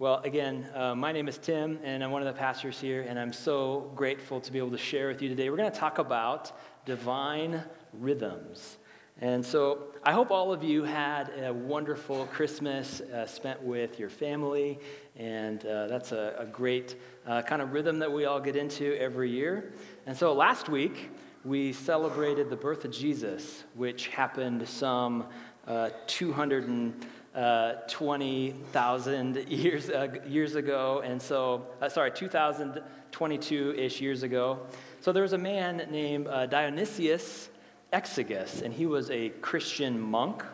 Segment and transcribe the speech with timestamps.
[0.00, 3.18] Well, again, uh, my name is Tim, and I'm one of the pastors here, and
[3.18, 5.50] I'm so grateful to be able to share with you today.
[5.50, 6.52] We're going to talk about
[6.86, 8.78] divine rhythms.
[9.20, 14.08] And so I hope all of you had a wonderful Christmas uh, spent with your
[14.08, 14.78] family,
[15.16, 18.98] and uh, that's a, a great uh, kind of rhythm that we all get into
[18.98, 19.74] every year.
[20.06, 21.10] And so last week,
[21.44, 25.26] we celebrated the birth of Jesus, which happened some
[25.66, 34.00] uh, 200 and uh, 20,000 years, uh, years ago, and so, uh, sorry, 2022 ish
[34.00, 34.60] years ago.
[35.00, 37.48] So there was a man named uh, Dionysius
[37.92, 40.44] Exiguus, and he was a Christian monk.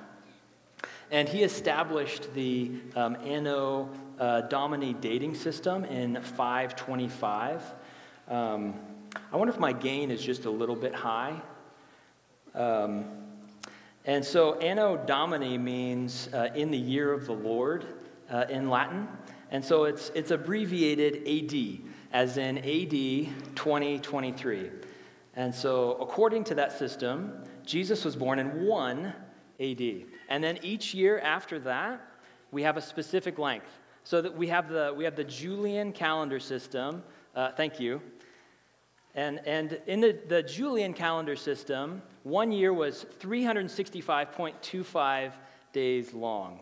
[1.10, 3.88] And he established the um, Anno
[4.18, 7.62] uh, Domini dating system in 525.
[8.28, 8.74] Um,
[9.32, 11.40] I wonder if my gain is just a little bit high.
[12.54, 13.25] Um,
[14.06, 17.84] and so Anno Domini means uh, in the year of the Lord
[18.30, 19.08] uh, in Latin.
[19.50, 24.70] And so it's, it's abbreviated AD, as in AD 2023.
[25.34, 29.12] And so, according to that system, Jesus was born in 1
[29.60, 29.82] AD.
[30.28, 32.00] And then each year after that,
[32.52, 33.70] we have a specific length.
[34.04, 37.02] So that we have the, we have the Julian calendar system.
[37.34, 38.00] Uh, thank you.
[39.16, 45.32] And, and in the, the Julian calendar system, one year was 365.25
[45.72, 46.60] days long.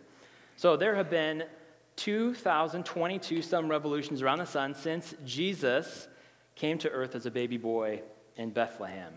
[0.55, 1.43] So there have been
[1.95, 6.07] 2,022 some revolutions around the sun since Jesus
[6.55, 8.01] came to earth as a baby boy
[8.37, 9.13] in Bethlehem.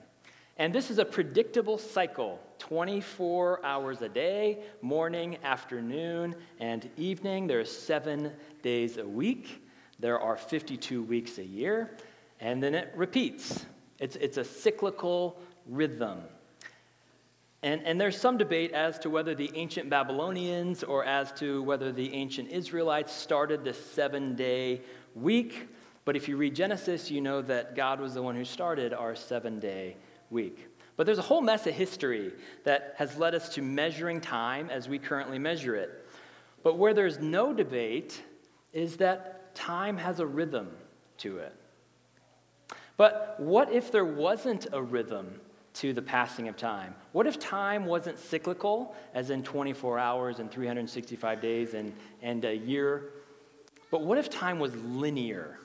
[0.56, 7.46] And this is a predictable cycle 24 hours a day, morning, afternoon, and evening.
[7.46, 8.32] There are seven
[8.62, 9.64] days a week.
[10.00, 11.96] There are 52 weeks a year.
[12.40, 13.66] And then it repeats
[13.98, 16.20] it's, it's a cyclical rhythm.
[17.62, 21.90] And, and there's some debate as to whether the ancient Babylonians or as to whether
[21.90, 24.82] the ancient Israelites started the seven day
[25.14, 25.68] week.
[26.04, 29.16] But if you read Genesis, you know that God was the one who started our
[29.16, 29.96] seven day
[30.30, 30.68] week.
[30.96, 32.32] But there's a whole mess of history
[32.64, 36.06] that has led us to measuring time as we currently measure it.
[36.62, 38.22] But where there's no debate
[38.72, 40.70] is that time has a rhythm
[41.18, 41.54] to it.
[42.98, 45.40] But what if there wasn't a rhythm
[45.74, 46.94] to the passing of time?
[47.12, 52.54] What if time wasn't cyclical, as in 24 hours and 365 days and, and a
[52.54, 53.10] year?
[53.90, 55.60] But what if time was linear?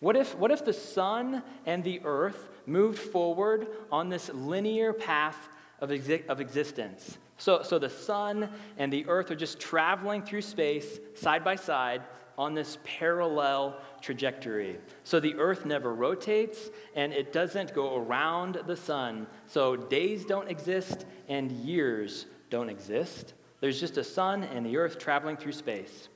[0.00, 5.48] What if, what if the sun and the earth moved forward on this linear path
[5.80, 7.16] of, exi- of existence?
[7.38, 12.02] So, so the sun and the earth are just traveling through space side by side
[12.38, 14.78] on this parallel trajectory.
[15.04, 19.26] So the earth never rotates and it doesn't go around the sun.
[19.46, 23.34] So days don't exist and years don't exist.
[23.60, 26.08] There's just a sun and the earth traveling through space.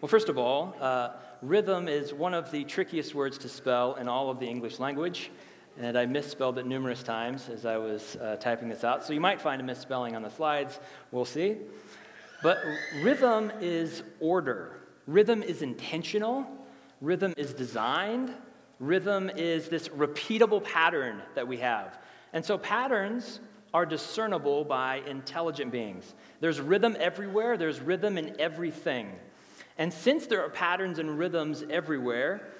[0.00, 1.10] Well, first of all, uh,
[1.42, 5.32] rhythm is one of the trickiest words to spell in all of the English language.
[5.78, 9.04] And I misspelled it numerous times as I was uh, typing this out.
[9.04, 10.78] So you might find a misspelling on the slides.
[11.10, 11.56] We'll see.
[12.42, 12.58] But
[13.02, 16.46] rhythm is order, rhythm is intentional,
[17.00, 18.34] rhythm is designed,
[18.78, 21.98] rhythm is this repeatable pattern that we have.
[22.32, 23.40] And so patterns
[23.72, 26.14] are discernible by intelligent beings.
[26.40, 29.10] There's rhythm everywhere, there's rhythm in everything.
[29.78, 32.52] And since there are patterns and rhythms everywhere,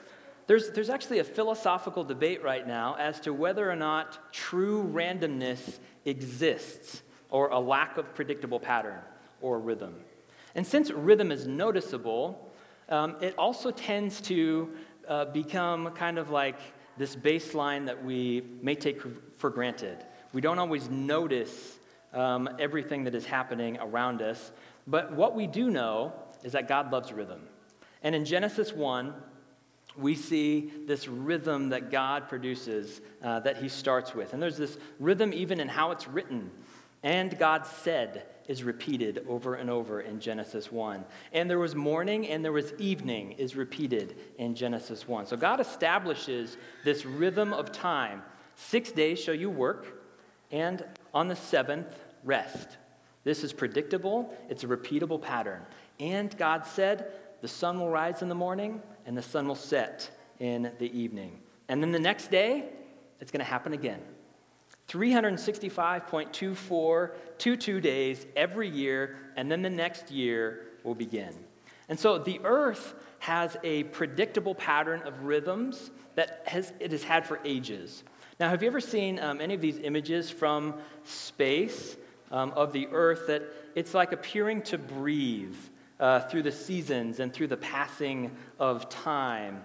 [0.46, 5.78] there's, there's actually a philosophical debate right now as to whether or not true randomness
[6.04, 9.00] exists or a lack of predictable pattern
[9.40, 9.94] or rhythm.
[10.54, 12.52] And since rhythm is noticeable,
[12.88, 14.70] um, it also tends to
[15.08, 16.58] uh, become kind of like
[16.96, 19.00] this baseline that we may take
[19.36, 20.04] for granted.
[20.32, 21.78] We don't always notice
[22.12, 24.52] um, everything that is happening around us,
[24.86, 26.12] but what we do know
[26.44, 27.40] is that God loves rhythm.
[28.02, 29.14] And in Genesis 1,
[29.96, 34.32] we see this rhythm that God produces uh, that he starts with.
[34.32, 36.50] And there's this rhythm even in how it's written.
[37.02, 41.04] And God said is repeated over and over in Genesis 1.
[41.32, 45.26] And there was morning and there was evening is repeated in Genesis 1.
[45.26, 48.22] So God establishes this rhythm of time.
[48.56, 50.02] Six days shall you work,
[50.50, 52.76] and on the seventh, rest.
[53.24, 55.62] This is predictable, it's a repeatable pattern.
[55.98, 60.10] And God said, The sun will rise in the morning and the sun will set
[60.38, 61.40] in the evening.
[61.68, 62.68] And then the next day,
[63.20, 64.00] it's going to happen again.
[64.88, 71.32] 365.2422 days every year, and then the next year will begin.
[71.88, 77.26] And so the earth has a predictable pattern of rhythms that has, it has had
[77.26, 78.04] for ages.
[78.38, 80.74] Now, have you ever seen um, any of these images from
[81.04, 81.96] space
[82.30, 83.42] um, of the earth that
[83.74, 85.56] it's like appearing to breathe?
[86.00, 89.62] Uh, through the seasons and through the passing of time.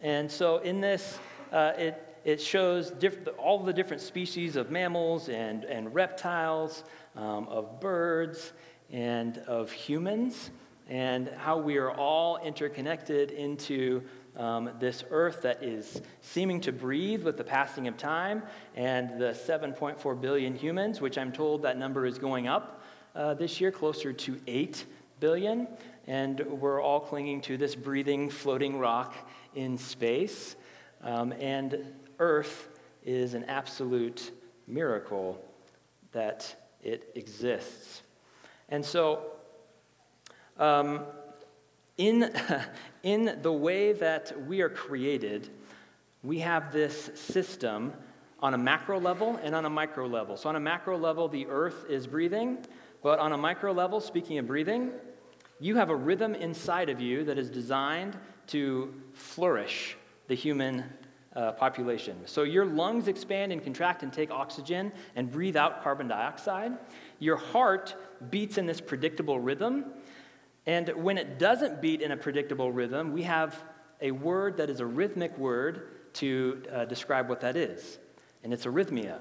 [0.00, 1.18] And so in this,
[1.52, 6.84] uh, it, it shows diff- all the different species of mammals and, and reptiles,
[7.14, 8.52] um, of birds,
[8.90, 10.50] and of humans,
[10.88, 14.02] and how we are all interconnected into
[14.36, 18.42] um, this earth that is seeming to breathe with the passing of time,
[18.74, 22.82] and the 7.4 billion humans, which I'm told that number is going up
[23.14, 24.84] uh, this year, closer to 8
[25.20, 25.68] billion,
[26.06, 29.14] and we're all clinging to this breathing, floating rock
[29.54, 30.56] in space.
[31.02, 32.68] Um, and Earth
[33.04, 34.32] is an absolute
[34.66, 35.40] miracle
[36.12, 38.02] that it exists.
[38.68, 39.22] And so,
[40.58, 41.04] um,
[41.96, 42.32] in,
[43.02, 45.50] in the way that we are created,
[46.22, 47.92] we have this system
[48.40, 50.36] on a macro level and on a micro level.
[50.36, 52.58] So, on a macro level, the earth is breathing,
[53.02, 54.92] but on a micro level, speaking of breathing,
[55.58, 58.16] you have a rhythm inside of you that is designed
[58.48, 59.96] to flourish
[60.28, 60.84] the human
[61.34, 62.16] uh, population.
[62.26, 66.72] So your lungs expand and contract and take oxygen and breathe out carbon dioxide.
[67.18, 67.94] Your heart
[68.30, 69.84] beats in this predictable rhythm.
[70.66, 73.62] And when it doesn't beat in a predictable rhythm, we have
[74.00, 77.98] a word that is a rhythmic word to uh, describe what that is.
[78.42, 79.18] And it's arrhythmia,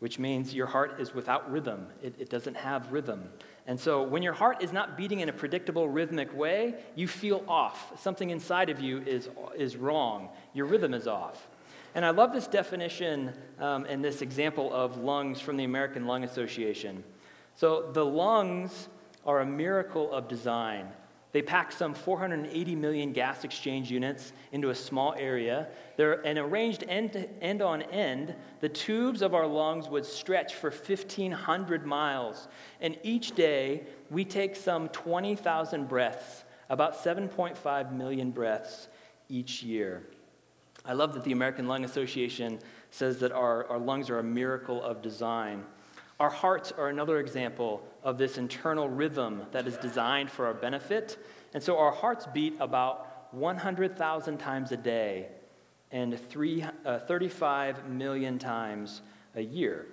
[0.00, 3.28] which means your heart is without rhythm, it, it doesn't have rhythm.
[3.66, 7.44] And so when your heart is not beating in a predictable rhythmic way, you feel
[7.46, 8.00] off.
[8.00, 10.30] Something inside of you is, is wrong.
[10.52, 11.48] Your rhythm is off.
[11.94, 16.24] And I love this definition um, and this example of lungs from the American Lung
[16.24, 17.04] Association.
[17.54, 18.88] So the lungs
[19.24, 20.88] are a miracle of design.
[21.32, 25.68] They pack some 480 million gas exchange units into a small area.
[25.96, 28.34] They're and arranged end, end on end.
[28.60, 32.48] The tubes of our lungs would stretch for 1,500 miles.
[32.82, 38.88] And each day, we take some 20,000 breaths, about 7.5 million breaths
[39.30, 40.02] each year.
[40.84, 42.58] I love that the American Lung Association
[42.90, 45.64] says that our, our lungs are a miracle of design.
[46.20, 51.18] Our hearts are another example of this internal rhythm that is designed for our benefit.
[51.54, 55.28] And so our hearts beat about 100,000 times a day
[55.90, 59.02] and three, uh, 35 million times
[59.34, 59.86] a year.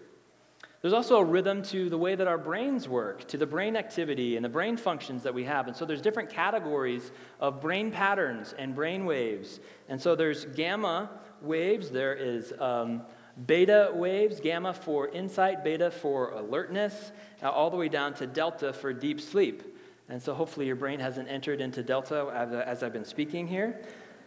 [0.82, 4.38] There's also a rhythm to the way that our brains work, to the brain activity
[4.38, 5.68] and the brain functions that we have.
[5.68, 7.12] And so there's different categories
[7.42, 9.60] of brain patterns and brain waves.
[9.90, 11.10] And so there's gamma
[11.42, 13.02] waves, there is um,
[13.46, 18.74] beta waves, gamma for insight, beta for alertness, uh, all the way down to delta
[18.74, 19.78] for deep sleep.
[20.10, 23.80] And so hopefully your brain hasn't entered into delta as, as I've been speaking here.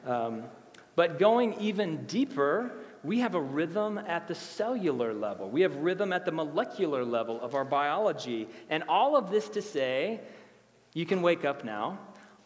[0.07, 0.45] Um,
[0.95, 5.51] but going even deeper, we have a rhythm at the cellular level.
[5.51, 8.49] We have rhythm at the molecular level of our biology.
[8.71, 10.21] And all of this to say,
[10.95, 11.99] you can wake up now.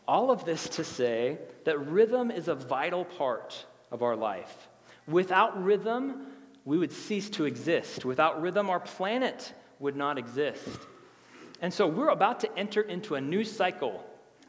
[0.09, 4.69] All of this to say that rhythm is a vital part of our life.
[5.07, 6.27] Without rhythm,
[6.67, 8.05] we would cease to exist.
[8.05, 10.69] Without rhythm, our planet would not exist.
[11.63, 14.05] And so we're about to enter into a new cycle,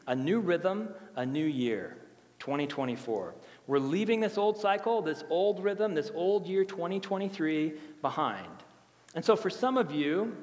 [0.06, 1.96] a new rhythm, a new year,
[2.40, 3.34] 2024.
[3.66, 8.48] We're leaving this old cycle, this old rhythm, this old year 2023 behind.
[9.14, 10.36] And so for some of you,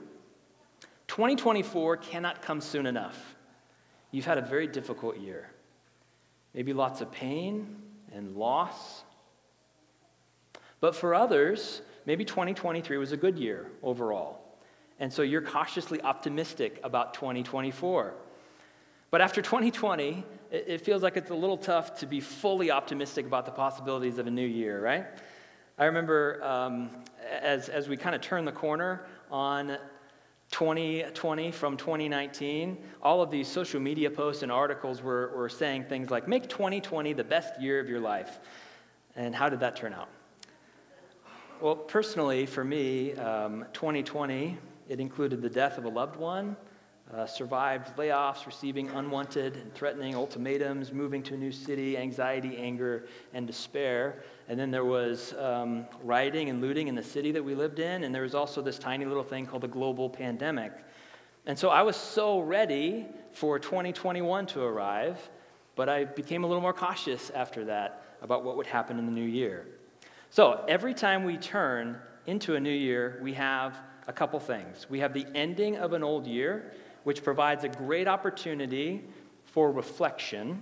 [1.08, 3.36] 2024 cannot come soon enough.
[4.12, 5.50] You've had a very difficult year.
[6.54, 7.76] Maybe lots of pain
[8.14, 9.05] and loss.
[10.80, 14.42] But for others, maybe 2023 was a good year overall.
[15.00, 18.14] And so you're cautiously optimistic about 2024.
[19.12, 23.46] But after 2020, it feels like it's a little tough to be fully optimistic about
[23.46, 25.06] the possibilities of a new year, right?
[25.78, 26.90] I remember um,
[27.42, 29.78] as, as we kind of turn the corner on
[30.52, 36.10] 2020 from 2019, all of these social media posts and articles were, were saying things
[36.10, 38.40] like, make 2020 the best year of your life.
[39.16, 40.10] And how did that turn out?
[41.66, 44.56] Well, personally, for me, um, 2020
[44.88, 46.56] it included the death of a loved one,
[47.12, 53.08] uh, survived layoffs, receiving unwanted and threatening ultimatums, moving to a new city, anxiety, anger,
[53.34, 54.22] and despair.
[54.48, 58.04] And then there was um, rioting and looting in the city that we lived in,
[58.04, 60.72] and there was also this tiny little thing called the global pandemic.
[61.48, 65.18] And so I was so ready for 2021 to arrive,
[65.76, 69.12] but I became a little more cautious after that about what would happen in the
[69.12, 69.66] new year.
[70.36, 74.86] So every time we turn into a new year, we have a couple things.
[74.90, 76.74] We have the ending of an old year,
[77.06, 79.06] which provides a great opportunity
[79.46, 80.62] for reflection.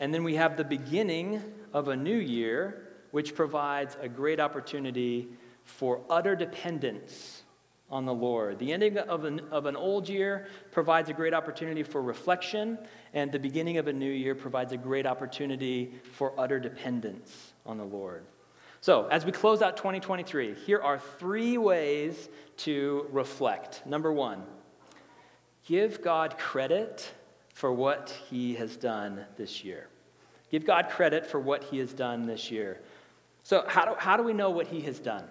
[0.00, 5.28] And then we have the beginning of a new year, which provides a great opportunity
[5.62, 7.43] for utter dependence
[7.90, 8.58] on the Lord.
[8.58, 12.78] The ending of an, of an old year provides a great opportunity for reflection,
[13.12, 17.78] and the beginning of a new year provides a great opportunity for utter dependence on
[17.78, 18.24] the Lord.
[18.80, 23.86] So, as we close out 2023, here are three ways to reflect.
[23.86, 24.42] Number one,
[25.66, 27.10] give God credit
[27.54, 29.88] for what he has done this year.
[30.50, 32.80] Give God credit for what he has done this year.
[33.42, 35.24] So, how do, how do we know what he has done?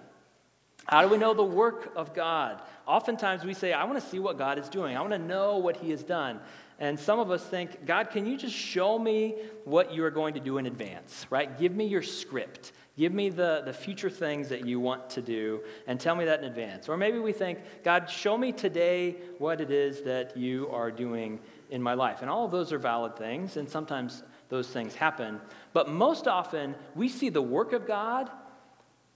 [0.85, 2.61] How do we know the work of God?
[2.85, 4.97] Oftentimes we say, I want to see what God is doing.
[4.97, 6.39] I want to know what he has done.
[6.79, 10.33] And some of us think, God, can you just show me what you are going
[10.33, 11.57] to do in advance, right?
[11.57, 12.73] Give me your script.
[12.97, 16.39] Give me the, the future things that you want to do and tell me that
[16.39, 16.89] in advance.
[16.89, 21.39] Or maybe we think, God, show me today what it is that you are doing
[21.71, 22.21] in my life.
[22.21, 25.41] And all of those are valid things, and sometimes those things happen.
[25.71, 28.29] But most often, we see the work of God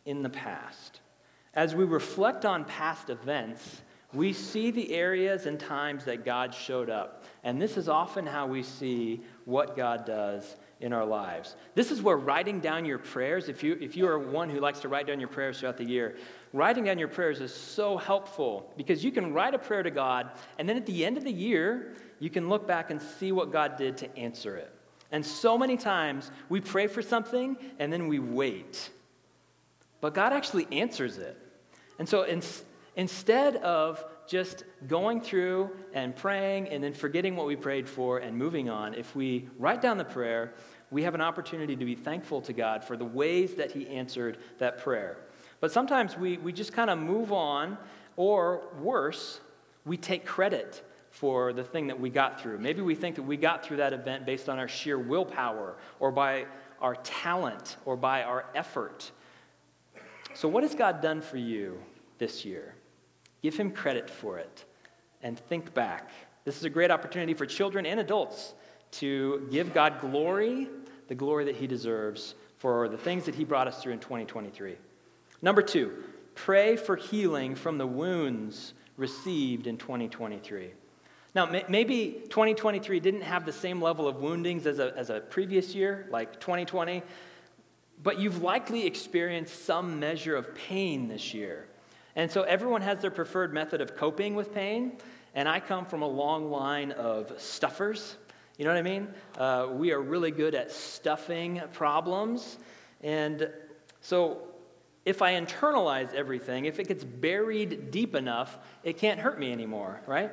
[0.06, 1.02] in the past.
[1.58, 3.82] As we reflect on past events,
[4.14, 7.24] we see the areas and times that God showed up.
[7.44, 11.56] And this is often how we see what God does in our lives.
[11.74, 14.82] This is where writing down your prayers, if you, if you are one who likes
[14.82, 16.18] to write down your prayers throughout the year,
[16.54, 20.30] writing down your prayers is so helpful because you can write a prayer to God,
[20.60, 23.52] and then at the end of the year, you can look back and see what
[23.52, 24.72] God did to answer it.
[25.12, 28.92] And so many times we pray for something and then we wait.
[30.02, 31.36] But God actually answers it.
[32.00, 32.42] And so in,
[32.96, 38.38] instead of just going through and praying and then forgetting what we prayed for and
[38.38, 40.54] moving on, if we write down the prayer,
[40.92, 44.38] we have an opportunity to be thankful to God for the ways that He answered
[44.58, 45.18] that prayer.
[45.60, 47.78] But sometimes we, we just kind of move on,
[48.16, 49.40] or worse,
[49.86, 52.60] we take credit for the thing that we got through.
[52.60, 56.12] Maybe we think that we got through that event based on our sheer willpower, or
[56.12, 56.46] by
[56.80, 59.12] our talent, or by our effort.
[60.38, 61.82] So, what has God done for you
[62.20, 62.76] this year?
[63.42, 64.66] Give him credit for it
[65.24, 66.12] and think back.
[66.46, 68.54] This is a great opportunity for children and adults
[68.92, 70.68] to give God glory,
[71.08, 74.76] the glory that he deserves for the things that he brought us through in 2023.
[75.42, 76.04] Number two,
[76.36, 80.70] pray for healing from the wounds received in 2023.
[81.34, 85.74] Now, maybe 2023 didn't have the same level of woundings as a, as a previous
[85.74, 87.02] year, like 2020,
[88.04, 91.68] but you've likely experienced some measure of pain this year.
[92.16, 94.98] And so everyone has their preferred method of coping with pain.
[95.36, 98.16] And I come from a long line of stuffers.
[98.58, 99.08] You know what I mean?
[99.38, 102.58] Uh, we are really good at stuffing problems.
[103.02, 103.52] And
[104.02, 104.48] so
[105.06, 110.02] if I internalize everything, if it gets buried deep enough, it can't hurt me anymore,
[110.08, 110.32] right?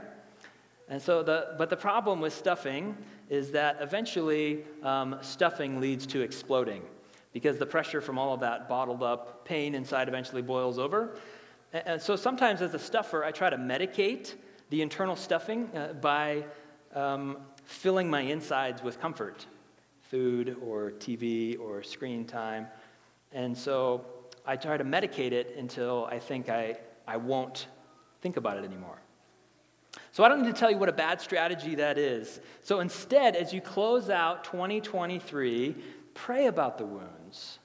[0.88, 2.97] And so the, but the problem with stuffing
[3.28, 6.83] is that eventually um, stuffing leads to exploding
[7.34, 11.18] because the pressure from all of that bottled up pain inside eventually boils over.
[11.72, 14.34] And so sometimes as a stuffer, I try to medicate
[14.70, 16.44] the internal stuffing uh, by
[16.94, 19.46] um, filling my insides with comfort
[20.00, 22.68] food or TV or screen time.
[23.32, 24.06] And so
[24.46, 26.76] I try to medicate it until I think I,
[27.06, 27.66] I won't
[28.20, 29.00] think about it anymore.
[30.12, 32.40] So I don't need to tell you what a bad strategy that is.
[32.62, 35.74] So instead, as you close out 2023,
[36.14, 36.86] pray about the
[37.34, 37.58] wounds.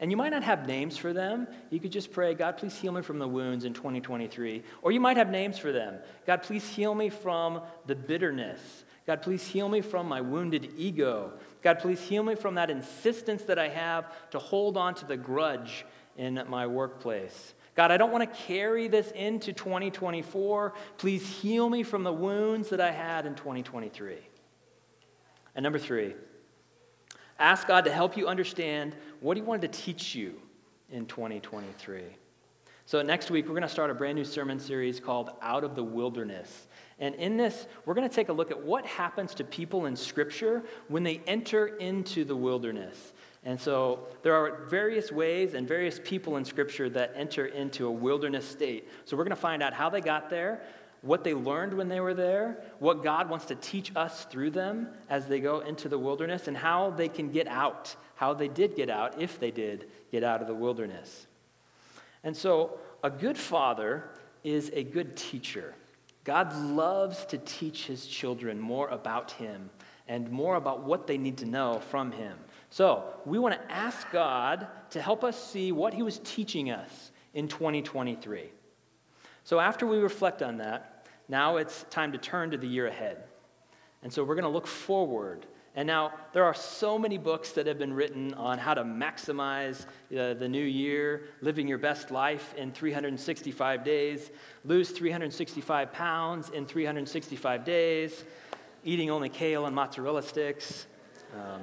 [0.00, 1.46] And you might not have names for them.
[1.70, 4.62] You could just pray, God, please heal me from the wounds in 2023.
[4.82, 5.98] Or you might have names for them.
[6.26, 8.84] God, please heal me from the bitterness.
[9.06, 11.32] God, please heal me from my wounded ego.
[11.62, 15.16] God, please heal me from that insistence that I have to hold on to the
[15.16, 15.86] grudge
[16.16, 17.54] in my workplace.
[17.76, 20.74] God, I don't want to carry this into 2024.
[20.96, 24.16] Please heal me from the wounds that I had in 2023.
[25.54, 26.14] And number three,
[27.38, 30.40] ask God to help you understand what He wanted to teach you
[30.90, 32.02] in 2023.
[32.86, 35.74] So, next week, we're going to start a brand new sermon series called Out of
[35.74, 36.68] the Wilderness.
[36.98, 39.96] And in this, we're going to take a look at what happens to people in
[39.96, 43.14] Scripture when they enter into the wilderness.
[43.42, 47.90] And so there are various ways and various people in Scripture that enter into a
[47.90, 48.88] wilderness state.
[49.04, 50.62] So we're going to find out how they got there,
[51.04, 54.88] what they learned when they were there, what God wants to teach us through them
[55.08, 58.74] as they go into the wilderness, and how they can get out, how they did
[58.74, 61.26] get out, if they did get out of the wilderness.
[62.22, 64.08] And so a good father
[64.42, 65.74] is a good teacher.
[66.24, 69.68] God loves to teach his children more about him
[70.08, 72.36] and more about what they need to know from him.
[72.70, 77.12] So, we want to ask God to help us see what he was teaching us
[77.32, 78.50] in 2023.
[79.44, 80.93] So, after we reflect on that,
[81.28, 83.24] now it's time to turn to the year ahead.
[84.02, 87.66] And so, we're going to look forward and now, there are so many books that
[87.66, 92.54] have been written on how to maximize uh, the new year, living your best life
[92.56, 94.30] in 365 days,
[94.64, 98.24] lose 365 pounds in 365 days,
[98.84, 100.86] eating only kale and mozzarella sticks.
[101.34, 101.62] Um,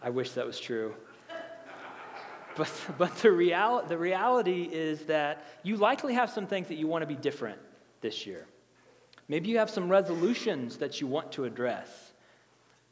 [0.00, 0.94] I wish that was true.
[2.56, 6.86] But, but the, real, the reality is that you likely have some things that you
[6.86, 7.60] want to be different
[8.02, 8.46] this year.
[9.28, 12.12] Maybe you have some resolutions that you want to address.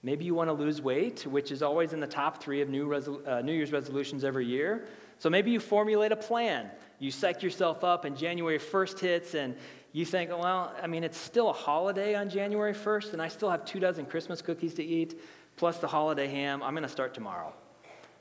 [0.02, 2.90] Maybe you want to lose weight, which is always in the top three of New,
[2.94, 4.86] uh, New Year's resolutions every year.
[5.18, 6.70] So maybe you formulate a plan.
[6.98, 9.54] You psych yourself up, and January 1st hits, and
[9.92, 13.50] you think, well, I mean, it's still a holiday on January 1st, and I still
[13.50, 15.20] have two dozen Christmas cookies to eat,
[15.56, 16.62] plus the holiday ham.
[16.62, 17.52] I'm going to start tomorrow.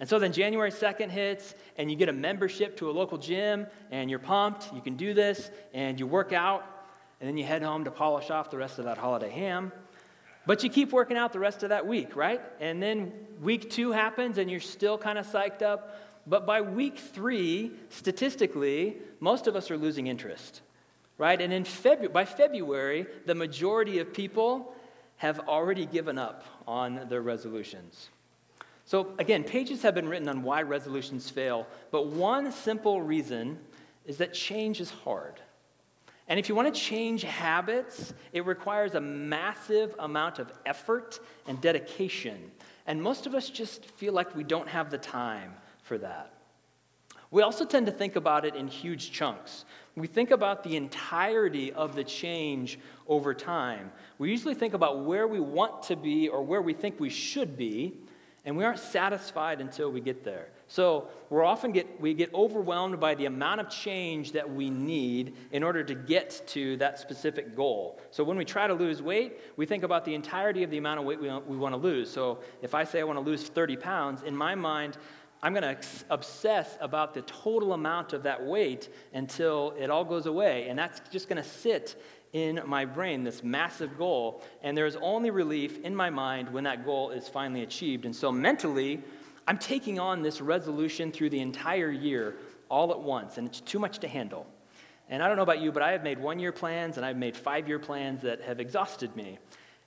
[0.02, 3.68] And so then January 2nd hits, and you get a membership to a local gym,
[3.92, 4.74] and you're pumped.
[4.74, 6.66] You can do this, and you work out,
[7.20, 9.72] and then you head home to polish off the rest of that holiday ham.
[10.46, 12.42] But you keep working out the rest of that week, right?
[12.60, 15.98] And then week two happens and you're still kind of psyched up.
[16.26, 20.62] But by week three, statistically, most of us are losing interest,
[21.18, 21.40] right?
[21.40, 24.74] And in Febu- by February, the majority of people
[25.18, 28.10] have already given up on their resolutions.
[28.86, 33.60] So, again, pages have been written on why resolutions fail, but one simple reason
[34.06, 35.40] is that change is hard.
[36.30, 41.60] And if you want to change habits, it requires a massive amount of effort and
[41.60, 42.52] dedication.
[42.86, 46.34] And most of us just feel like we don't have the time for that.
[47.32, 49.66] We also tend to think about it in huge chunks.
[49.96, 53.92] We think about the entirety of the change over time.
[54.18, 57.58] We usually think about where we want to be or where we think we should
[57.58, 57.98] be,
[58.50, 60.48] and we aren't satisfied until we get there.
[60.68, 65.36] So we're often get we get overwhelmed by the amount of change that we need
[65.52, 68.00] in order to get to that specific goal.
[68.10, 71.00] So when we try to lose weight, we think about the entirety of the amount
[71.00, 72.10] of weight we, we want to lose.
[72.10, 74.98] So if I say I want to lose 30 pounds, in my mind,
[75.44, 75.78] I'm going to
[76.10, 80.68] obsess about the total amount of that weight until it all goes away.
[80.70, 82.02] And that's just going to sit
[82.34, 84.44] in my brain, this massive goal.
[84.62, 88.06] And there's only relief in my mind when that goal is finally achieved.
[88.06, 89.02] And so mentally,
[89.48, 92.36] I'm taking on this resolution through the entire year
[92.70, 94.46] all at once, and it's too much to handle.
[95.10, 97.18] And I don't know about you, but I have made one year plans and I've
[97.18, 99.40] made five year plans that have exhausted me.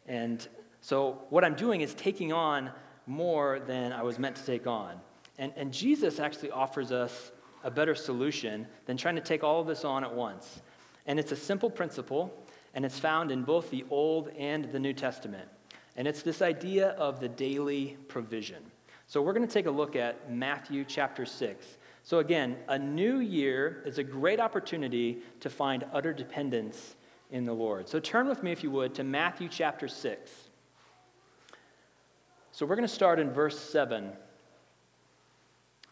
[0.08, 0.46] And
[0.80, 2.70] so what I'm doing is taking on
[3.06, 5.00] more than I was meant to take on.
[5.38, 7.30] And, and Jesus actually offers us
[7.62, 10.60] a better solution than trying to take all of this on at once.
[11.06, 12.32] And it's a simple principle,
[12.74, 15.48] and it's found in both the Old and the New Testament.
[15.96, 18.62] And it's this idea of the daily provision.
[19.06, 21.66] So we're going to take a look at Matthew chapter 6.
[22.02, 26.96] So again, a new year is a great opportunity to find utter dependence
[27.30, 27.88] in the Lord.
[27.88, 30.30] So turn with me, if you would, to Matthew chapter 6.
[32.52, 34.12] So we're going to start in verse 7.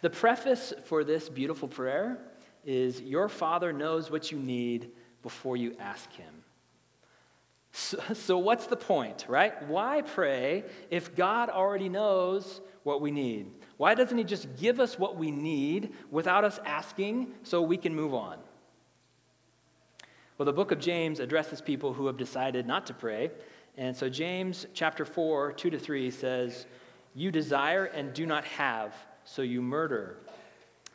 [0.00, 2.18] The preface for this beautiful prayer
[2.64, 4.90] is Your Father knows what you need
[5.22, 6.44] before you ask Him.
[7.72, 9.60] So, so, what's the point, right?
[9.66, 13.50] Why pray if God already knows what we need?
[13.76, 17.94] Why doesn't He just give us what we need without us asking so we can
[17.94, 18.38] move on?
[20.38, 23.30] Well, the book of James addresses people who have decided not to pray.
[23.76, 26.66] And so, James chapter 4, 2 to 3 says,
[27.14, 28.94] You desire and do not have,
[29.28, 30.16] so you murder.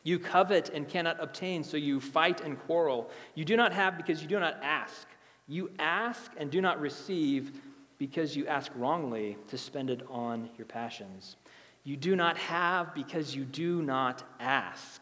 [0.02, 3.08] You covet and cannot obtain, so you fight and quarrel.
[3.34, 5.06] You do not have because you do not ask.
[5.46, 7.60] You ask and do not receive
[7.96, 11.36] because you ask wrongly to spend it on your passions.
[11.84, 15.00] You do not have because you do not ask.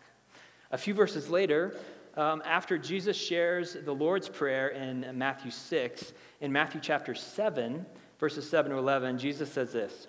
[0.70, 1.76] A few verses later,
[2.16, 7.86] um, after Jesus shares the Lord's Prayer in Matthew 6, in Matthew chapter 7,
[8.20, 10.08] verses 7 to 11, Jesus says this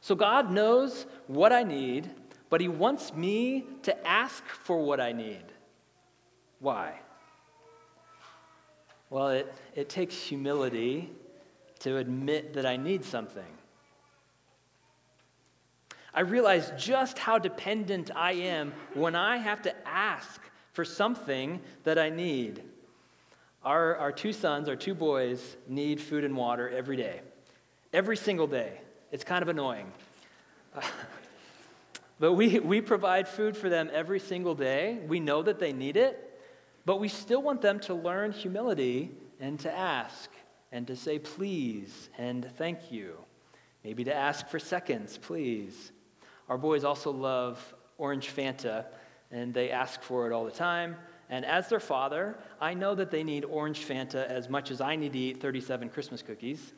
[0.00, 2.10] So God knows what I need,
[2.50, 5.44] but He wants me to ask for what I need.
[6.60, 7.00] Why?
[9.10, 11.10] Well, it, it takes humility
[11.80, 13.44] to admit that I need something.
[16.12, 20.40] I realize just how dependent I am when I have to ask
[20.72, 22.62] for something that I need.
[23.64, 27.20] Our, our two sons, our two boys, need food and water every day,
[27.92, 28.80] every single day.
[29.10, 29.90] It's kind of annoying.
[32.20, 34.98] but we, we provide food for them every single day.
[35.06, 36.40] We know that they need it,
[36.84, 40.30] but we still want them to learn humility and to ask
[40.72, 43.16] and to say please and thank you.
[43.84, 45.92] Maybe to ask for seconds, please.
[46.48, 48.86] Our boys also love orange Fanta,
[49.30, 50.96] and they ask for it all the time.
[51.30, 54.96] And as their father, I know that they need orange Fanta as much as I
[54.96, 56.72] need to eat 37 Christmas cookies.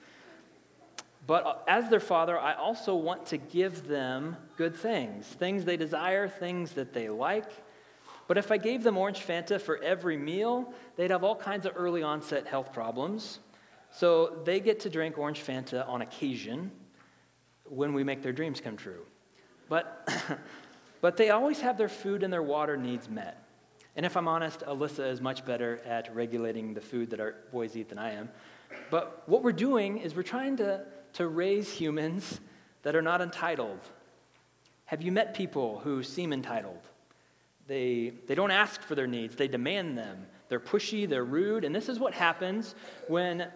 [1.30, 5.76] But uh, as their father, I also want to give them good things things they
[5.76, 7.48] desire, things that they like.
[8.26, 11.74] But if I gave them orange Fanta for every meal, they'd have all kinds of
[11.76, 13.38] early onset health problems.
[13.92, 16.72] So they get to drink orange Fanta on occasion
[17.62, 19.06] when we make their dreams come true.
[19.68, 20.12] But,
[21.00, 23.40] but they always have their food and their water needs met.
[23.94, 27.76] And if I'm honest, Alyssa is much better at regulating the food that our boys
[27.76, 28.30] eat than I am.
[28.90, 30.84] But what we're doing is we're trying to
[31.14, 32.40] to raise humans
[32.82, 33.80] that are not entitled.
[34.86, 36.80] Have you met people who seem entitled?
[37.66, 40.26] They, they don't ask for their needs, they demand them.
[40.48, 42.74] They're pushy, they're rude, and this is what happens
[43.06, 43.46] when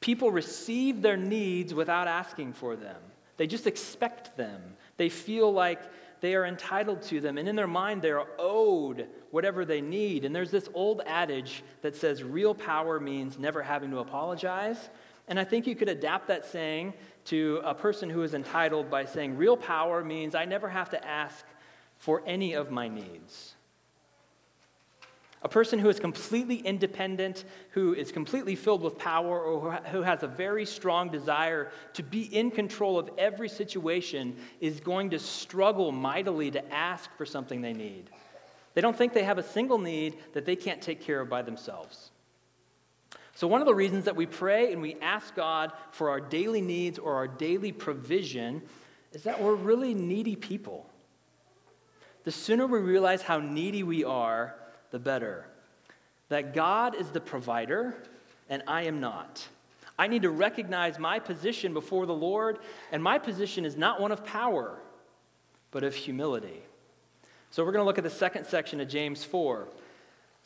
[0.00, 2.96] people receive their needs without asking for them.
[3.36, 4.62] They just expect them.
[4.96, 5.80] They feel like
[6.22, 10.24] they are entitled to them, and in their mind, they're owed whatever they need.
[10.24, 14.90] And there's this old adage that says real power means never having to apologize.
[15.30, 16.92] And I think you could adapt that saying
[17.26, 21.06] to a person who is entitled by saying, real power means I never have to
[21.06, 21.46] ask
[21.98, 23.54] for any of my needs.
[25.42, 30.22] A person who is completely independent, who is completely filled with power, or who has
[30.24, 35.92] a very strong desire to be in control of every situation is going to struggle
[35.92, 38.10] mightily to ask for something they need.
[38.74, 41.42] They don't think they have a single need that they can't take care of by
[41.42, 42.10] themselves.
[43.40, 46.60] So, one of the reasons that we pray and we ask God for our daily
[46.60, 48.60] needs or our daily provision
[49.14, 50.86] is that we're really needy people.
[52.24, 54.56] The sooner we realize how needy we are,
[54.90, 55.46] the better.
[56.28, 57.96] That God is the provider
[58.50, 59.48] and I am not.
[59.98, 62.58] I need to recognize my position before the Lord,
[62.92, 64.78] and my position is not one of power,
[65.70, 66.60] but of humility.
[67.52, 69.66] So, we're going to look at the second section of James 4.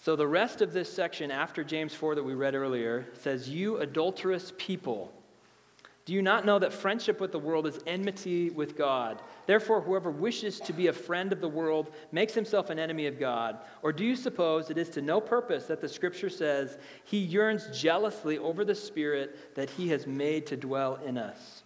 [0.04, 3.78] So, the rest of this section after James 4 that we read earlier says, You
[3.78, 5.10] adulterous people,
[6.04, 9.22] do you not know that friendship with the world is enmity with God?
[9.46, 13.18] Therefore, whoever wishes to be a friend of the world makes himself an enemy of
[13.18, 13.60] God.
[13.80, 17.68] Or do you suppose it is to no purpose that the scripture says, He yearns
[17.72, 21.63] jealously over the Spirit that He has made to dwell in us?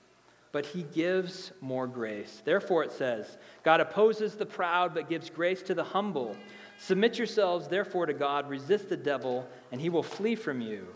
[0.53, 2.43] But he gives more grace.
[2.45, 6.37] Therefore, it says, God opposes the proud, but gives grace to the humble.
[6.79, 8.49] Submit yourselves, therefore, to God.
[8.49, 10.87] Resist the devil, and he will flee from you.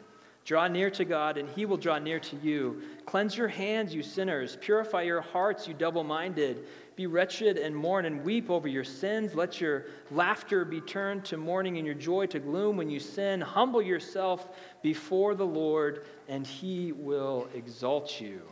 [0.44, 2.82] Draw near to God, and he will draw near to you.
[3.06, 4.58] Cleanse your hands, you sinners.
[4.60, 6.66] Purify your hearts, you double minded.
[6.96, 9.34] Be wretched and mourn and weep over your sins.
[9.34, 13.40] Let your laughter be turned to mourning and your joy to gloom when you sin.
[13.40, 14.48] Humble yourself
[14.82, 18.42] before the Lord, and he will exalt you.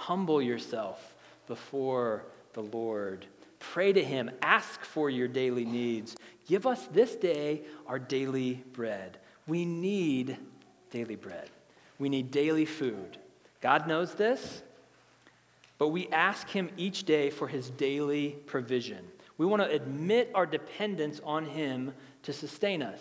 [0.00, 1.14] Humble yourself
[1.46, 3.26] before the Lord.
[3.58, 4.30] Pray to him.
[4.40, 6.16] Ask for your daily needs.
[6.48, 9.18] Give us this day our daily bread.
[9.46, 10.38] We need
[10.90, 11.50] daily bread.
[11.98, 13.18] We need daily food.
[13.60, 14.62] God knows this,
[15.76, 19.04] but we ask Him each day for His daily provision.
[19.36, 23.00] We want to admit our dependence on Him to sustain us.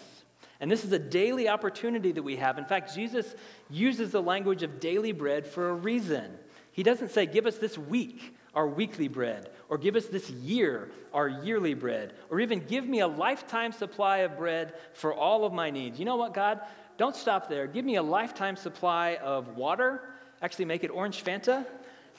[0.59, 2.57] And this is a daily opportunity that we have.
[2.57, 3.35] In fact, Jesus
[3.69, 6.37] uses the language of daily bread for a reason.
[6.79, 10.89] He doesn't say, Give us this week our weekly bread, or give us this year
[11.13, 15.51] our yearly bread, or even give me a lifetime supply of bread for all of
[15.51, 15.99] my needs.
[15.99, 16.61] You know what, God?
[16.97, 17.67] Don't stop there.
[17.67, 20.03] Give me a lifetime supply of water.
[20.41, 21.65] Actually, make it orange Fanta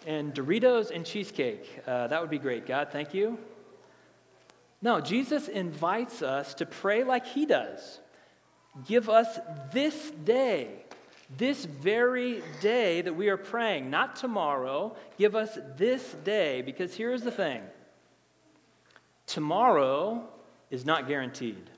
[0.06, 1.80] and Doritos and cheesecake.
[1.86, 2.88] Uh, that would be great, God.
[2.92, 3.38] Thank you.
[4.82, 7.98] No, Jesus invites us to pray like he does.
[8.86, 9.38] Give us
[9.72, 10.84] this day
[11.36, 17.22] this very day that we are praying, not tomorrow, give us this day, because here's
[17.22, 17.62] the thing
[19.26, 20.28] tomorrow
[20.70, 21.70] is not guaranteed.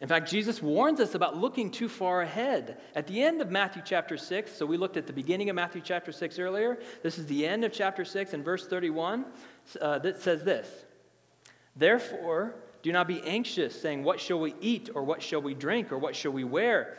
[0.00, 2.78] In fact, Jesus warns us about looking too far ahead.
[2.94, 5.80] At the end of Matthew chapter 6, so we looked at the beginning of Matthew
[5.82, 6.78] chapter 6 earlier.
[7.02, 9.24] This is the end of chapter 6 and verse 31
[9.80, 10.68] uh, that says this
[11.76, 15.90] Therefore, do not be anxious, saying, What shall we eat, or what shall we drink,
[15.90, 16.98] or what shall we wear?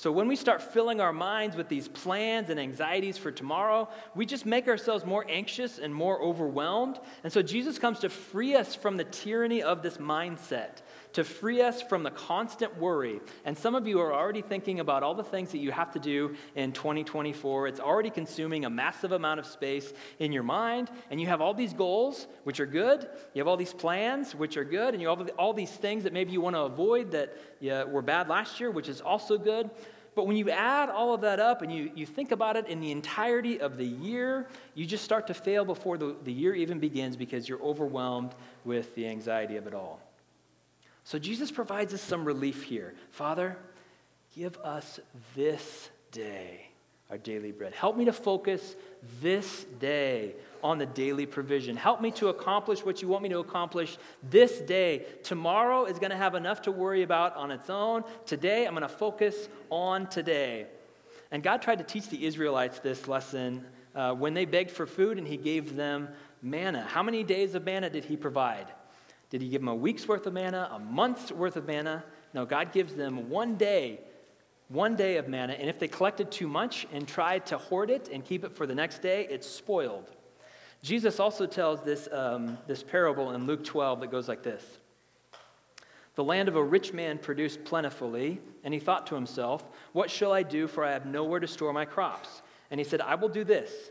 [0.00, 4.24] so when we start filling our minds with these plans and anxieties for tomorrow, we
[4.24, 6.98] just make ourselves more anxious and more overwhelmed.
[7.22, 10.80] And so Jesus comes to free us from the tyranny of this mindset,
[11.12, 13.20] to free us from the constant worry.
[13.44, 15.98] And some of you are already thinking about all the things that you have to
[15.98, 17.68] do in 2024.
[17.68, 21.54] It's already consuming a massive amount of space in your mind, and you have all
[21.54, 23.08] these goals, which are good.
[23.34, 26.12] You have all these plans, which are good, and you have all these things that
[26.12, 27.36] maybe you want to avoid that
[27.90, 29.70] were bad last year, which is also good.
[30.14, 32.80] But when you add all of that up and you, you think about it in
[32.80, 36.80] the entirety of the year, you just start to fail before the, the year even
[36.80, 40.00] begins because you're overwhelmed with the anxiety of it all.
[41.04, 42.94] So Jesus provides us some relief here.
[43.10, 43.56] Father,
[44.34, 45.00] give us
[45.34, 46.70] this day
[47.10, 47.74] our daily bread.
[47.74, 48.76] Help me to focus
[49.20, 51.76] this day on the daily provision.
[51.76, 53.98] Help me to accomplish what you want me to accomplish
[54.30, 55.04] this day.
[55.24, 58.04] Tomorrow is going to have enough to worry about on its own.
[58.26, 60.66] Today, I'm going to focus on today.
[61.32, 65.18] And God tried to teach the Israelites this lesson uh, when they begged for food
[65.18, 66.08] and He gave them
[66.42, 66.82] manna.
[66.82, 68.66] How many days of manna did He provide?
[69.30, 72.04] Did He give them a week's worth of manna, a month's worth of manna?
[72.34, 74.00] No, God gives them one day
[74.70, 78.08] one day of manna, and if they collected too much and tried to hoard it
[78.12, 80.08] and keep it for the next day, it's spoiled.
[80.80, 84.64] Jesus also tells this, um, this parable in Luke 12 that goes like this
[86.14, 90.32] The land of a rich man produced plentifully, and he thought to himself, What shall
[90.32, 92.42] I do, for I have nowhere to store my crops?
[92.70, 93.90] And he said, I will do this.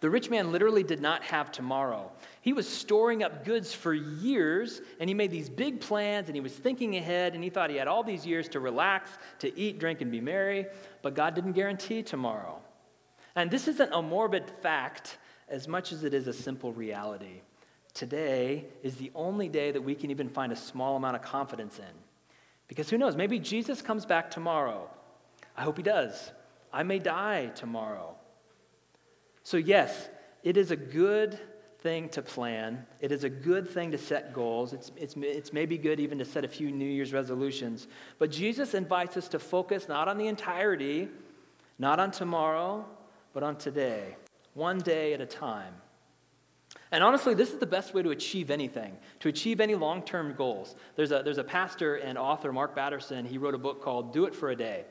[0.00, 2.12] The rich man literally did not have tomorrow.
[2.42, 6.40] He was storing up goods for years, and he made these big plans, and he
[6.40, 9.78] was thinking ahead, and he thought he had all these years to relax, to eat,
[9.78, 10.66] drink, and be merry,
[11.02, 12.60] but God didn't guarantee tomorrow.
[13.34, 17.40] And this isn't a morbid fact as much as it is a simple reality.
[17.94, 21.78] Today is the only day that we can even find a small amount of confidence
[21.78, 21.94] in.
[22.68, 24.90] Because who knows, maybe Jesus comes back tomorrow.
[25.56, 26.32] I hope he does.
[26.72, 28.16] I may die tomorrow.
[29.46, 30.08] So, yes,
[30.42, 31.38] it is a good
[31.78, 32.84] thing to plan.
[33.00, 34.72] It is a good thing to set goals.
[34.72, 37.86] It's, it's, it's maybe good even to set a few New Year's resolutions.
[38.18, 41.08] But Jesus invites us to focus not on the entirety,
[41.78, 42.84] not on tomorrow,
[43.32, 44.16] but on today,
[44.54, 45.74] one day at a time.
[46.90, 50.34] And honestly, this is the best way to achieve anything, to achieve any long term
[50.34, 50.74] goals.
[50.96, 54.24] There's a, there's a pastor and author, Mark Batterson, he wrote a book called Do
[54.24, 54.86] It for a Day.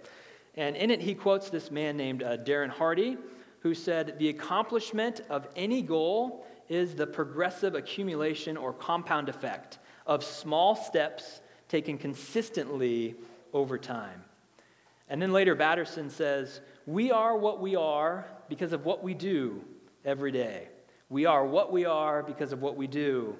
[0.55, 3.17] And in it, he quotes this man named uh, Darren Hardy,
[3.65, 10.23] who said, The accomplishment of any goal is the progressive accumulation or compound effect of
[10.23, 13.15] small steps taken consistently
[13.53, 14.23] over time.
[15.09, 19.63] And then later, Batterson says, We are what we are because of what we do
[20.05, 20.67] every day.
[21.09, 23.35] We are what we are because of what we do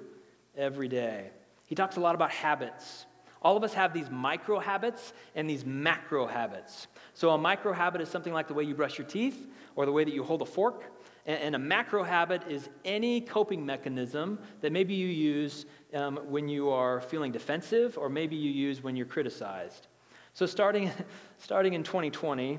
[0.56, 1.30] every day.
[1.68, 3.06] He talks a lot about habits.
[3.42, 6.88] All of us have these micro habits and these macro habits.
[7.14, 9.92] So, a micro habit is something like the way you brush your teeth or the
[9.92, 10.84] way that you hold a fork.
[11.26, 16.70] And a macro habit is any coping mechanism that maybe you use um, when you
[16.70, 19.88] are feeling defensive or maybe you use when you're criticized.
[20.34, 20.90] So, starting,
[21.38, 22.58] starting in 2020,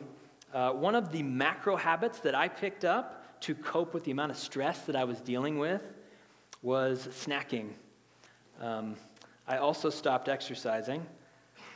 [0.53, 4.31] uh, one of the macro habits that I picked up to cope with the amount
[4.31, 5.83] of stress that I was dealing with
[6.61, 7.69] was snacking.
[8.59, 8.95] Um,
[9.47, 11.05] I also stopped exercising.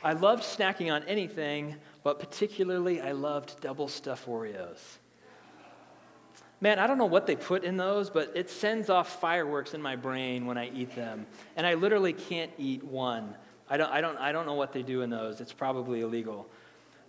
[0.04, 4.78] I loved snacking on anything, but particularly I loved double stuffed Oreos.
[6.60, 9.82] Man, I don't know what they put in those, but it sends off fireworks in
[9.82, 11.26] my brain when I eat them.
[11.56, 13.34] And I literally can't eat one.
[13.68, 15.40] I don't, I don't, I don't know what they do in those.
[15.40, 16.48] It's probably illegal.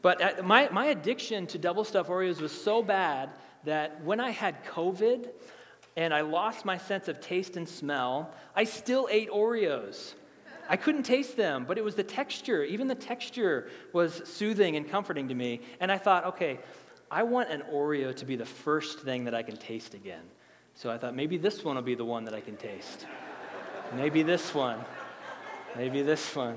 [0.01, 3.29] But my, my addiction to double stuffed Oreos was so bad
[3.63, 5.29] that when I had COVID
[5.95, 10.13] and I lost my sense of taste and smell, I still ate Oreos.
[10.69, 12.63] I couldn't taste them, but it was the texture.
[12.63, 15.61] Even the texture was soothing and comforting to me.
[15.79, 16.59] And I thought, okay,
[17.11, 20.23] I want an Oreo to be the first thing that I can taste again.
[20.75, 23.05] So I thought maybe this one will be the one that I can taste.
[23.93, 24.79] maybe this one.
[25.75, 26.55] Maybe this one.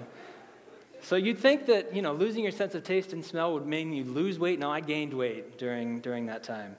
[1.02, 3.92] So you'd think that, you know, losing your sense of taste and smell would mean
[3.92, 4.58] you lose weight.
[4.58, 6.76] No, I gained weight during, during that time.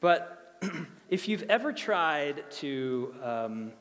[0.00, 0.58] But
[1.10, 3.72] if you've ever tried to um,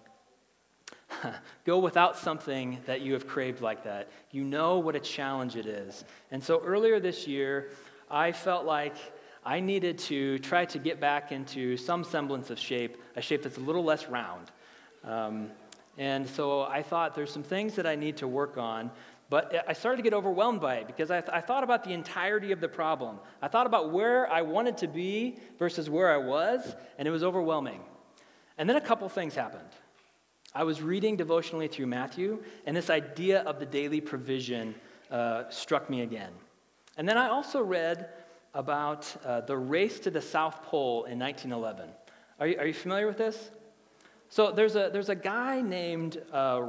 [1.65, 5.65] go without something that you have craved like that, you know what a challenge it
[5.65, 6.04] is.
[6.32, 7.71] And so earlier this year,
[8.10, 8.95] I felt like
[9.45, 13.58] I needed to try to get back into some semblance of shape, a shape that's
[13.58, 14.52] a little less round.
[15.04, 15.50] Um,
[15.97, 18.91] and so I thought there's some things that I need to work on.
[19.32, 21.93] But I started to get overwhelmed by it because I, th- I thought about the
[21.93, 23.17] entirety of the problem.
[23.41, 27.24] I thought about where I wanted to be versus where I was, and it was
[27.24, 27.80] overwhelming.
[28.58, 29.69] And then a couple things happened.
[30.54, 34.76] I was reading devotionally through Matthew, and this idea of the daily provision
[35.10, 36.32] uh, struck me again.
[36.98, 38.10] And then I also read
[38.54, 41.90] about uh, the race to the South Pole in 1911.
[42.40, 43.52] Are you, are you familiar with this?
[44.28, 46.62] So there's a, there's a guy named uh,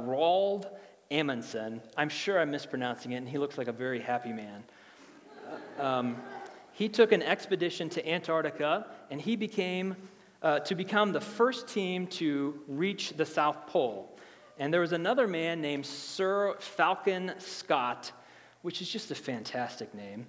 [1.11, 1.81] Amundsen.
[1.97, 4.63] I'm sure I'm mispronouncing it, and he looks like a very happy man.
[5.77, 6.17] Uh, um,
[6.71, 9.95] he took an expedition to Antarctica, and he became
[10.43, 14.15] uh, to become the first team to reach the South Pole.
[14.59, 18.11] And there was another man named Sir Falcon Scott
[18.63, 20.25] which is just a fantastic name.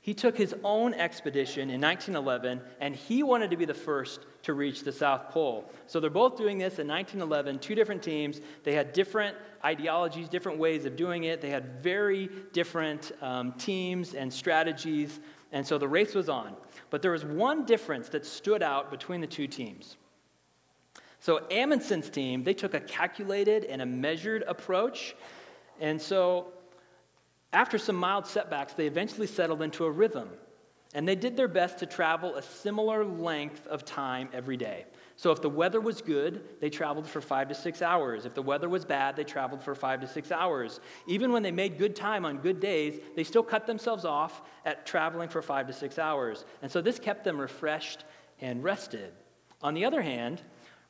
[0.00, 4.52] He took his own expedition in 1911, and he wanted to be the first to
[4.52, 5.70] reach the South Pole.
[5.86, 8.40] So they're both doing this in 1911, two different teams.
[8.64, 11.40] They had different ideologies, different ways of doing it.
[11.40, 15.20] They had very different um, teams and strategies,
[15.54, 16.54] and so the race was on.
[16.90, 19.96] But there was one difference that stood out between the two teams.
[21.20, 25.14] So Amundsen's team, they took a calculated and a measured approach.
[25.80, 26.48] And so
[27.52, 30.28] after some mild setbacks, they eventually settled into a rhythm,
[30.92, 34.86] and they did their best to travel a similar length of time every day.
[35.16, 38.26] So if the weather was good, they traveled for five to six hours.
[38.26, 40.80] If the weather was bad, they traveled for five to six hours.
[41.06, 44.86] Even when they made good time on good days, they still cut themselves off at
[44.86, 46.44] traveling for five to six hours.
[46.62, 48.04] And so this kept them refreshed
[48.40, 49.12] and rested.
[49.62, 50.42] On the other hand,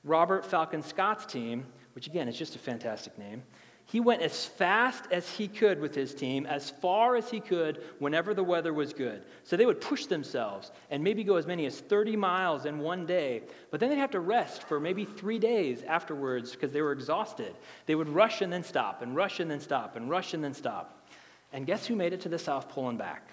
[0.04, 3.42] Robert Falcon Scott's team, which again is just a fantastic name,
[3.86, 7.84] he went as fast as he could with his team, as far as he could
[7.98, 9.22] whenever the weather was good.
[9.44, 13.04] So they would push themselves and maybe go as many as 30 miles in one
[13.04, 16.92] day, but then they'd have to rest for maybe three days afterwards because they were
[16.92, 17.54] exhausted.
[17.84, 20.54] They would rush and then stop, and rush and then stop, and rush and then
[20.54, 21.06] stop.
[21.52, 23.28] And guess who made it to the South Pole and back?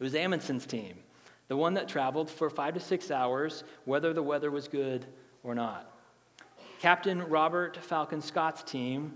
[0.00, 0.94] It was Amundsen's team,
[1.48, 5.04] the one that traveled for five to six hours, whether the weather was good
[5.42, 5.97] or not.
[6.78, 9.14] Captain Robert Falcon Scott's team,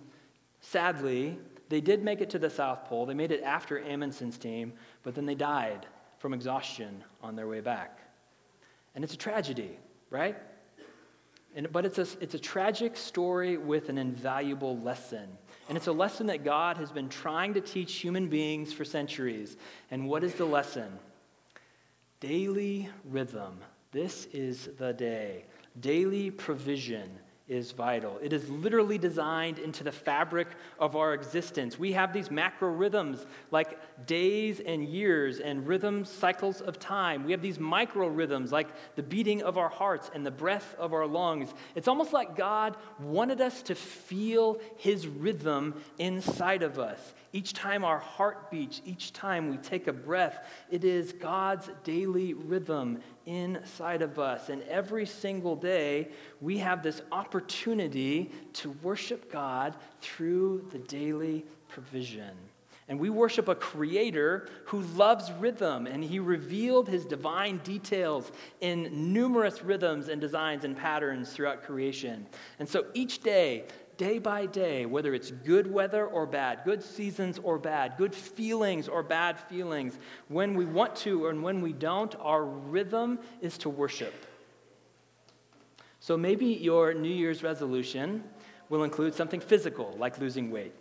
[0.61, 1.39] sadly,
[1.69, 3.07] they did make it to the South Pole.
[3.07, 4.73] They made it after Amundsen's team,
[5.05, 5.87] but then they died
[6.19, 8.01] from exhaustion on their way back.
[8.95, 9.79] And it's a tragedy,
[10.11, 10.37] right?
[11.55, 15.29] And, but it's a, it's a tragic story with an invaluable lesson.
[15.69, 19.57] And it's a lesson that God has been trying to teach human beings for centuries.
[19.91, 20.99] And what is the lesson?
[22.21, 23.61] Daily rhythm.
[23.93, 25.45] This is the day.
[25.81, 27.09] Daily provision
[27.53, 28.19] is vital.
[28.23, 30.49] It is literally designed into the fabric
[30.79, 31.79] of our existence.
[31.79, 37.25] We have these macro rhythms like days and years and rhythm cycles of time.
[37.25, 40.95] We have these micro rhythms like the beating of our hearts and the breath of
[40.95, 41.53] our lungs.
[41.75, 47.15] It's almost like God wanted us to feel his rhythm inside of us.
[47.35, 52.35] Each time our heart beats, each time we take a breath, it is God's daily
[52.35, 54.51] rhythm inside of us.
[54.51, 56.09] And every single day,
[56.43, 62.37] we have this opportunity to worship God through the daily provision.
[62.89, 68.31] And we worship a creator who loves rhythm, and he revealed his divine details
[68.61, 72.27] in numerous rhythms and designs and patterns throughout creation.
[72.59, 73.65] And so each day,
[74.03, 78.89] day by day, whether it's good weather or bad, good seasons or bad, good feelings
[78.89, 79.97] or bad feelings,
[80.27, 84.13] when we want to and when we don't, our rhythm is to worship.
[86.01, 88.25] So maybe your New Year's resolution
[88.71, 90.75] will include something physical, like losing weight.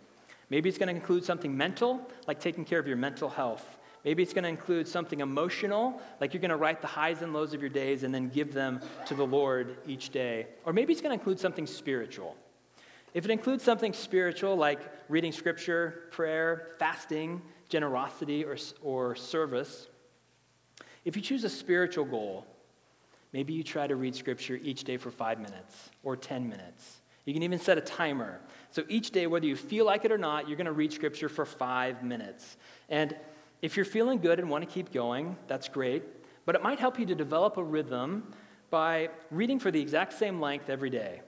[0.50, 3.78] Maybe it's going to include something mental, like taking care of your mental health.
[4.04, 7.32] Maybe it's going to include something emotional, like you're going to write the highs and
[7.32, 10.48] lows of your days and then give them to the Lord each day.
[10.64, 12.34] Or maybe it's going to include something spiritual.
[13.14, 19.88] If it includes something spiritual like reading scripture, prayer, fasting, generosity, or, or service,
[21.04, 22.46] if you choose a spiritual goal,
[23.32, 27.00] maybe you try to read scripture each day for five minutes or 10 minutes.
[27.24, 28.40] You can even set a timer.
[28.70, 31.28] So each day, whether you feel like it or not, you're going to read scripture
[31.28, 32.56] for five minutes.
[32.88, 33.14] And
[33.60, 36.02] if you're feeling good and want to keep going, that's great.
[36.46, 38.32] But it might help you to develop a rhythm
[38.70, 41.20] by reading for the exact same length every day.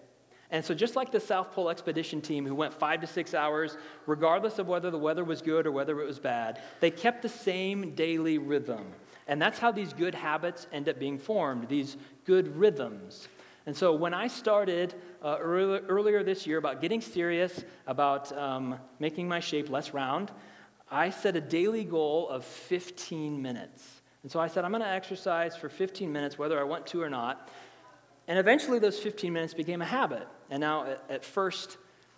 [0.50, 3.76] And so, just like the South Pole expedition team who went five to six hours,
[4.06, 7.28] regardless of whether the weather was good or whether it was bad, they kept the
[7.28, 8.92] same daily rhythm.
[9.26, 13.28] And that's how these good habits end up being formed, these good rhythms.
[13.66, 18.78] And so, when I started uh, early, earlier this year about getting serious about um,
[18.98, 20.30] making my shape less round,
[20.90, 24.02] I set a daily goal of 15 minutes.
[24.22, 27.02] And so I said, I'm going to exercise for 15 minutes, whether I want to
[27.02, 27.50] or not.
[28.26, 30.26] And eventually, those 15 minutes became a habit.
[30.50, 31.76] And now, at, at first,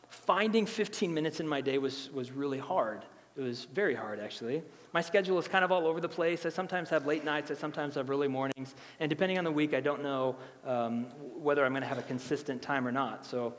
[0.09, 3.04] finding 15 minutes in my day was, was really hard.
[3.36, 4.62] It was very hard, actually.
[4.94, 6.46] My schedule is kind of all over the place.
[6.46, 8.74] I sometimes have late nights, I sometimes have early mornings.
[8.98, 11.04] And depending on the week, I don't know um,
[11.34, 13.26] whether I'm going to have a consistent time or not.
[13.26, 13.54] So,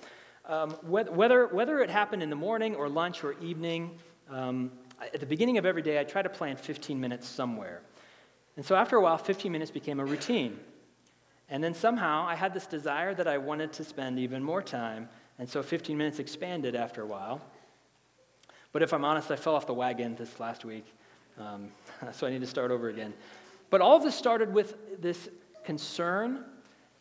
[0.45, 3.99] um, whether, whether it happened in the morning or lunch or evening,
[4.31, 7.81] um, at the beginning of every day, I try to plan 15 minutes somewhere.
[8.55, 10.59] And so, after a while, 15 minutes became a routine.
[11.49, 15.07] And then somehow I had this desire that I wanted to spend even more time.
[15.39, 17.41] And so 15 minutes expanded after a while.
[18.71, 20.85] But if I'm honest, I fell off the wagon this last week.
[21.39, 21.69] Um,
[22.11, 23.13] so I need to start over again.
[23.69, 25.29] But all this started with this
[25.63, 26.43] concern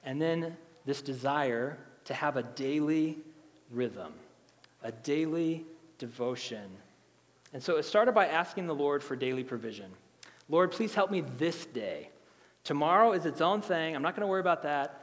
[0.05, 3.19] and then this desire to have a daily
[3.71, 4.13] rhythm,
[4.83, 5.65] a daily
[5.99, 6.71] devotion.
[7.53, 9.91] And so it started by asking the Lord for daily provision.
[10.49, 12.11] Lord, please help me this day.
[12.67, 13.95] Tomorrow is its own thing.
[13.95, 15.01] I'm not going to worry about that.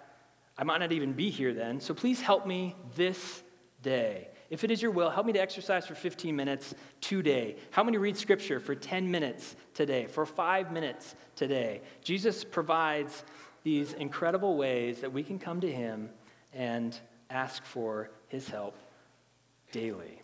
[0.57, 1.79] I might not even be here then.
[1.79, 3.41] So please help me this
[3.81, 4.27] day.
[4.49, 7.55] If it is your will, help me to exercise for 15 minutes today.
[7.71, 11.79] Help me to read scripture for 10 minutes today, for five minutes today.
[12.01, 13.23] Jesus provides
[13.63, 16.09] these incredible ways that we can come to him
[16.51, 16.99] and
[17.29, 18.75] ask for his help
[19.71, 20.21] daily.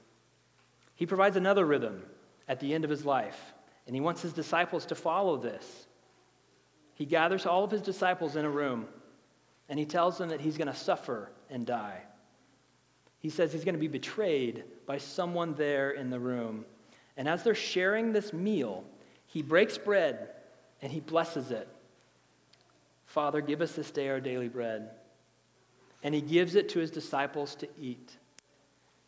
[0.96, 2.04] He provides another rhythm
[2.50, 3.54] at the end of his life,
[3.88, 5.88] and he wants his disciples to follow this.
[7.00, 8.86] He gathers all of his disciples in a room
[9.70, 12.02] and he tells them that he's going to suffer and die.
[13.20, 16.66] He says he's going to be betrayed by someone there in the room.
[17.16, 18.84] And as they're sharing this meal,
[19.28, 20.28] he breaks bread
[20.82, 21.70] and he blesses it.
[23.06, 24.90] Father, give us this day our daily bread.
[26.04, 28.18] And he gives it to his disciples to eat.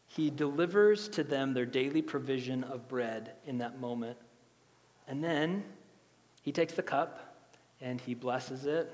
[0.07, 4.17] He delivers to them their daily provision of bread in that moment.
[5.09, 5.65] And then
[6.41, 7.30] he takes the cup
[7.81, 8.91] and he blesses it.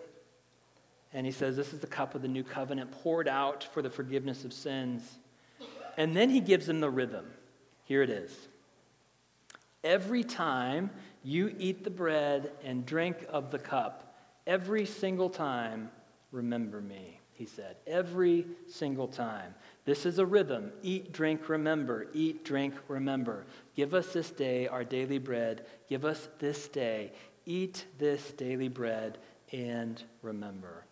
[1.14, 3.90] And he says, This is the cup of the new covenant poured out for the
[3.90, 5.04] forgiveness of sins.
[5.98, 7.26] And then he gives them the rhythm.
[7.86, 8.32] Here it is.
[9.84, 10.92] Every time
[11.24, 14.16] you eat the bread and drink of the cup,
[14.46, 15.90] every single time,
[16.32, 17.78] remember me, he said.
[17.88, 19.56] Every single time.
[19.86, 20.72] This is a rhythm.
[20.84, 22.08] Eat, drink, remember.
[22.14, 23.46] Eat, drink, remember.
[23.76, 25.66] Give us this day our daily bread.
[25.88, 27.14] Give us this day.
[27.48, 29.18] Eat this daily bread
[29.54, 30.84] and remember.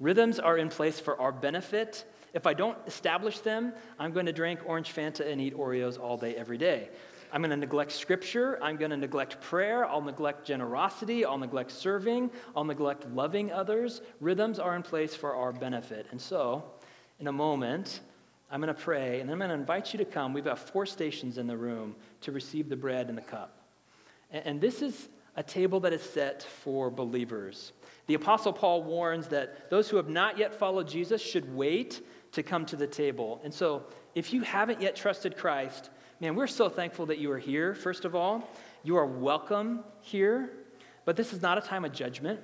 [0.00, 2.06] Rhythms are in place for our benefit.
[2.32, 6.16] If I don't establish them, I'm going to drink orange Fanta and eat Oreos all
[6.16, 6.88] day, every day.
[7.32, 8.58] I'm going to neglect scripture.
[8.62, 9.84] I'm going to neglect prayer.
[9.84, 11.26] I'll neglect generosity.
[11.26, 12.30] I'll neglect serving.
[12.56, 14.00] I'll neglect loving others.
[14.20, 16.06] Rhythms are in place for our benefit.
[16.10, 16.64] And so,
[17.20, 18.00] in a moment,
[18.50, 20.32] I'm going to pray and I'm going to invite you to come.
[20.32, 23.58] We've got four stations in the room to receive the bread and the cup.
[24.32, 27.72] And this is a table that is set for believers.
[28.06, 32.42] The Apostle Paul warns that those who have not yet followed Jesus should wait to
[32.42, 33.40] come to the table.
[33.44, 37.38] And so, if you haven't yet trusted Christ, man, we're so thankful that you are
[37.38, 38.48] here, first of all.
[38.82, 40.50] You are welcome here,
[41.04, 42.40] but this is not a time of judgment.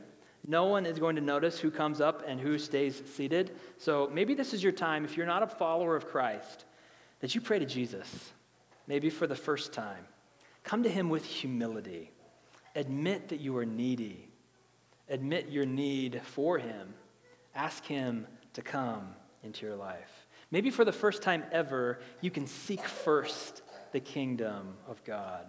[0.46, 3.56] No one is going to notice who comes up and who stays seated.
[3.78, 6.64] So maybe this is your time, if you're not a follower of Christ,
[7.20, 8.32] that you pray to Jesus,
[8.86, 10.04] maybe for the first time.
[10.62, 12.12] Come to him with humility.
[12.76, 14.28] Admit that you are needy.
[15.08, 16.94] Admit your need for him.
[17.54, 20.26] Ask him to come into your life.
[20.50, 23.62] Maybe for the first time ever, you can seek first
[23.92, 25.46] the kingdom of God.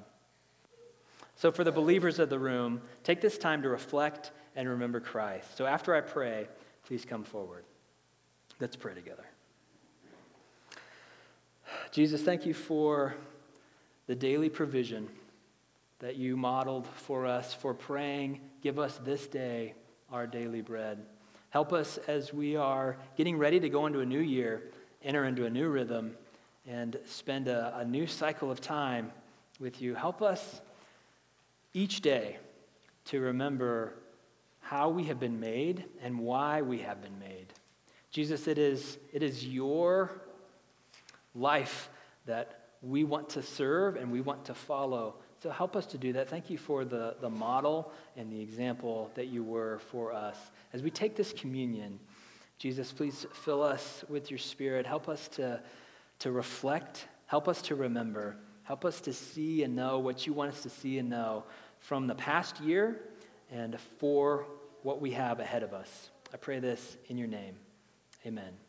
[1.35, 5.55] So, for the believers of the room, take this time to reflect and remember Christ.
[5.55, 6.47] So, after I pray,
[6.85, 7.63] please come forward.
[8.59, 9.25] Let's pray together.
[11.91, 13.15] Jesus, thank you for
[14.07, 15.09] the daily provision
[15.99, 19.73] that you modeled for us for praying, give us this day
[20.11, 20.99] our daily bread.
[21.49, 24.63] Help us as we are getting ready to go into a new year,
[25.01, 26.15] enter into a new rhythm,
[26.67, 29.11] and spend a, a new cycle of time
[29.59, 29.95] with you.
[29.95, 30.61] Help us
[31.73, 32.37] each day
[33.05, 33.93] to remember
[34.59, 37.53] how we have been made and why we have been made.
[38.11, 40.11] Jesus, it is, it is your
[41.33, 41.89] life
[42.25, 45.15] that we want to serve and we want to follow.
[45.41, 46.29] So help us to do that.
[46.29, 50.37] Thank you for the, the model and the example that you were for us.
[50.73, 51.99] As we take this communion,
[52.57, 54.85] Jesus, please fill us with your spirit.
[54.87, 55.61] Help us to,
[56.19, 57.07] to reflect.
[57.27, 58.37] Help us to remember.
[58.63, 61.43] Help us to see and know what you want us to see and know
[61.79, 63.01] from the past year
[63.51, 64.47] and for
[64.81, 66.09] what we have ahead of us.
[66.33, 67.55] I pray this in your name.
[68.25, 68.66] Amen.